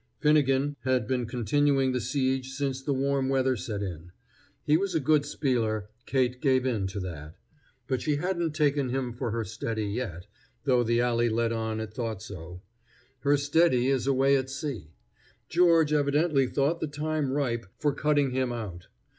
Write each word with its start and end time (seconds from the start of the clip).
Finnegan 0.19 0.77
had 0.83 1.07
been 1.07 1.27
continuing 1.27 1.91
the 1.91 2.01
siege 2.01 2.53
since 2.53 2.81
the 2.81 2.91
warm 2.91 3.29
weather 3.29 3.55
set 3.55 3.83
in. 3.83 4.11
He 4.63 4.75
was 4.75 4.95
a 4.95 4.99
good 4.99 5.27
spieler, 5.27 5.89
Kate 6.07 6.41
gave 6.41 6.65
in 6.65 6.87
to 6.87 6.99
that. 7.01 7.35
But 7.85 8.01
she 8.01 8.15
hadn't 8.15 8.53
taken 8.55 8.89
him 8.89 9.13
for 9.13 9.29
her 9.29 9.43
steady 9.43 9.85
yet, 9.85 10.25
though 10.63 10.81
the 10.81 11.01
alley 11.01 11.29
let 11.29 11.51
on 11.51 11.79
it 11.79 11.93
thought 11.93 12.23
so. 12.23 12.63
Her 13.19 13.37
steady 13.37 13.89
is 13.89 14.07
away 14.07 14.35
at 14.37 14.49
sea. 14.49 14.89
George 15.49 15.93
evidently 15.93 16.47
thought 16.47 16.79
the 16.79 16.87
time 16.87 17.31
ripe 17.31 17.67
for 17.77 17.93
cutting 17.93 18.31
him 18.31 18.51
out. 18.51 18.87